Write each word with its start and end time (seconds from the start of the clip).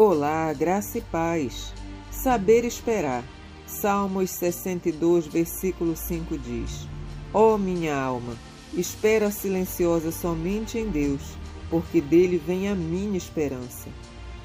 Olá, 0.00 0.52
graça 0.52 0.98
e 0.98 1.00
paz. 1.00 1.74
Saber 2.08 2.64
esperar. 2.64 3.24
Salmos 3.66 4.30
62, 4.30 5.26
versículo 5.26 5.96
5 5.96 6.38
diz: 6.38 6.86
Ó 7.34 7.56
oh, 7.56 7.58
minha 7.58 7.96
alma, 7.96 8.36
espera 8.72 9.28
silenciosa 9.32 10.12
somente 10.12 10.78
em 10.78 10.88
Deus, 10.88 11.20
porque 11.68 12.00
dele 12.00 12.40
vem 12.46 12.68
a 12.68 12.76
minha 12.76 13.18
esperança. 13.18 13.88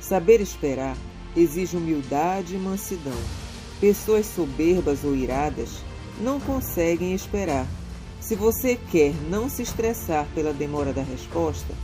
Saber 0.01 0.41
esperar 0.41 0.97
exige 1.37 1.77
humildade 1.77 2.55
e 2.55 2.57
mansidão. 2.57 3.21
Pessoas 3.79 4.25
soberbas 4.25 5.03
ou 5.03 5.15
iradas 5.15 5.83
não 6.19 6.39
conseguem 6.39 7.13
esperar. 7.13 7.67
Se 8.19 8.33
você 8.33 8.75
quer 8.75 9.13
não 9.29 9.47
se 9.47 9.61
estressar 9.61 10.25
pela 10.33 10.51
demora 10.51 10.91
da 10.91 11.03
resposta, 11.03 11.75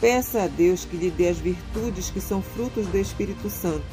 Peça 0.00 0.42
a 0.42 0.46
Deus 0.46 0.84
que 0.84 0.96
lhe 0.96 1.10
dê 1.10 1.28
as 1.28 1.38
virtudes 1.38 2.10
que 2.10 2.20
são 2.20 2.42
frutos 2.42 2.86
do 2.86 2.98
Espírito 2.98 3.48
Santo, 3.48 3.84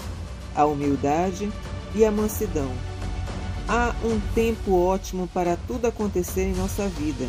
a 0.56 0.66
humildade 0.66 1.50
e 1.96 2.04
a 2.04 2.12
mansidão. 2.12 2.72
Há 3.68 3.94
um 4.04 4.20
tempo 4.34 4.76
ótimo 4.76 5.30
para 5.34 5.58
tudo 5.68 5.86
acontecer 5.86 6.44
em 6.44 6.54
nossa 6.54 6.88
vida. 6.88 7.28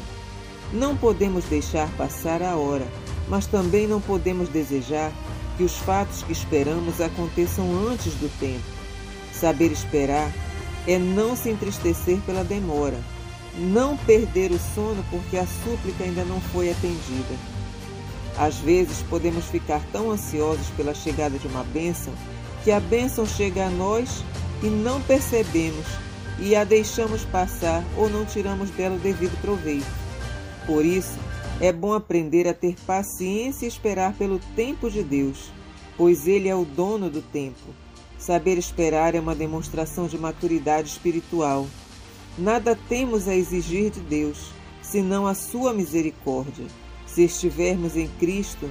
Não 0.73 0.97
podemos 0.97 1.45
deixar 1.45 1.89
passar 1.97 2.43
a 2.43 2.57
hora, 2.57 2.87
mas 3.29 3.47
também 3.47 3.87
não 3.87 4.01
podemos 4.01 4.49
desejar 4.49 5.13
que 5.57 5.63
os 5.63 5.77
fatos 5.77 6.23
que 6.23 6.33
esperamos 6.33 7.01
aconteçam 7.01 7.67
antes 7.89 8.15
do 8.15 8.29
tempo. 8.41 8.65
Saber 9.33 9.71
esperar 9.71 10.33
é 10.89 10.99
não 10.99 11.37
se 11.37 11.51
entristecer 11.51 12.19
pela 12.23 12.43
demora, 12.43 12.99
não 13.57 13.97
perder 13.99 14.51
o 14.51 14.59
sono 14.75 15.05
porque 15.11 15.37
a 15.37 15.47
súplica 15.47 16.05
ainda 16.05 16.25
não 16.25 16.41
foi 16.41 16.71
atendida 16.71 17.52
às 18.39 18.57
vezes 18.57 19.03
podemos 19.09 19.45
ficar 19.47 19.83
tão 19.93 20.11
ansiosos 20.11 20.67
pela 20.77 20.95
chegada 20.95 21.39
de 21.39 21.47
uma 21.47 21.65
bênção 21.65 22.13
que 22.65 22.71
a 22.71 22.81
bênção 22.81 23.27
chega 23.27 23.67
a 23.67 23.71
nós 23.71 24.25
e 24.63 24.67
não 24.67 25.01
percebemos 25.03 25.87
e 26.39 26.55
a 26.55 26.65
deixamos 26.65 27.25
passar 27.25 27.85
ou 27.97 28.09
não 28.09 28.25
tiramos 28.25 28.71
dela 28.71 28.97
o 28.97 28.99
devido 28.99 29.39
proveito. 29.41 29.87
Por 30.67 30.85
isso, 30.85 31.19
é 31.61 31.73
bom 31.73 31.93
aprender 31.93 32.49
a 32.49 32.55
ter 32.55 32.77
paciência 32.87 33.65
e 33.65 33.69
esperar 33.69 34.15
pelo 34.15 34.39
tempo 34.57 34.91
de 34.91 35.03
Deus, 35.03 35.53
pois 35.97 36.27
Ele 36.27 36.49
é 36.49 36.55
o 36.55 36.65
dono 36.65 37.11
do 37.11 37.21
tempo. 37.21 37.75
Saber 38.19 38.57
esperar 38.57 39.15
é 39.15 39.21
uma 39.21 39.35
demonstração 39.35 40.07
de 40.07 40.17
maturidade 40.17 40.89
espiritual. 40.89 41.67
Nada 42.39 42.79
temos 42.89 43.27
a 43.27 43.35
exigir 43.35 43.91
de 43.91 44.01
Deus, 44.01 44.51
senão 44.81 45.27
a 45.27 45.35
sua 45.35 45.73
misericórdia. 45.73 46.67
Se 47.15 47.25
estivermos 47.25 47.95
em 47.95 48.09
Cristo 48.19 48.71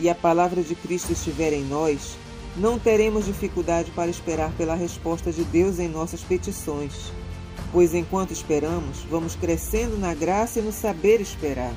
e 0.00 0.08
a 0.08 0.14
palavra 0.14 0.62
de 0.62 0.74
Cristo 0.74 1.12
estiver 1.12 1.52
em 1.52 1.62
nós, 1.62 2.16
não 2.56 2.78
teremos 2.78 3.26
dificuldade 3.26 3.90
para 3.90 4.10
esperar 4.10 4.50
pela 4.52 4.74
resposta 4.74 5.30
de 5.30 5.44
Deus 5.44 5.78
em 5.78 5.88
nossas 5.88 6.22
petições, 6.22 7.12
pois 7.70 7.94
enquanto 7.94 8.32
esperamos, 8.32 9.00
vamos 9.10 9.36
crescendo 9.36 9.98
na 9.98 10.14
graça 10.14 10.58
e 10.58 10.62
no 10.62 10.72
saber 10.72 11.20
esperar. 11.20 11.74